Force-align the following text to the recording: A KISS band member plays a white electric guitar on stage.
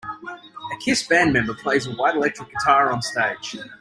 A 0.73 0.77
KISS 0.83 1.03
band 1.07 1.31
member 1.31 1.53
plays 1.53 1.85
a 1.85 1.91
white 1.91 2.15
electric 2.15 2.49
guitar 2.49 2.91
on 2.91 3.03
stage. 3.03 3.57